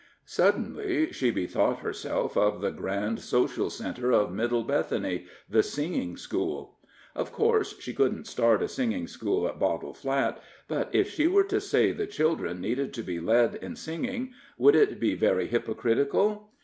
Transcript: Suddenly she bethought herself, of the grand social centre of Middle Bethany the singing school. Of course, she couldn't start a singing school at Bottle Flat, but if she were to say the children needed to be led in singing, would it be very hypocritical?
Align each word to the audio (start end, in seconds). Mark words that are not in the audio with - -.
Suddenly 0.25 1.11
she 1.11 1.29
bethought 1.29 1.81
herself, 1.81 2.35
of 2.35 2.59
the 2.59 2.71
grand 2.71 3.19
social 3.19 3.69
centre 3.69 4.11
of 4.11 4.33
Middle 4.33 4.63
Bethany 4.63 5.27
the 5.47 5.61
singing 5.61 6.17
school. 6.17 6.79
Of 7.13 7.31
course, 7.31 7.79
she 7.79 7.93
couldn't 7.93 8.25
start 8.25 8.63
a 8.63 8.67
singing 8.67 9.05
school 9.05 9.47
at 9.47 9.59
Bottle 9.59 9.93
Flat, 9.93 10.41
but 10.67 10.89
if 10.91 11.11
she 11.13 11.27
were 11.27 11.43
to 11.43 11.61
say 11.61 11.91
the 11.91 12.07
children 12.07 12.59
needed 12.59 12.95
to 12.95 13.03
be 13.03 13.19
led 13.19 13.53
in 13.57 13.75
singing, 13.75 14.33
would 14.57 14.73
it 14.75 14.99
be 14.99 15.13
very 15.13 15.45
hypocritical? 15.45 16.49